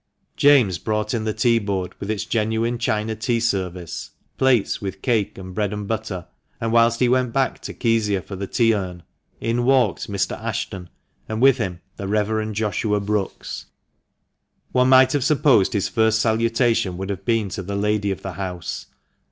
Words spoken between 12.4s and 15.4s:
Joshua Brookes. THE MANCHESTER MAN. 203 One might have